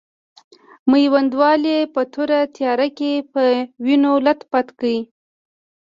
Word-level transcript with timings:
میوندوال 0.89 1.61
یې 1.71 1.79
په 1.93 2.01
توره 2.13 2.39
تیاره 2.55 2.87
کې 2.97 3.11
په 3.33 3.43
وینو 3.85 4.13
لت 4.25 4.39
پت 4.51 4.67
کړ. 4.79 4.93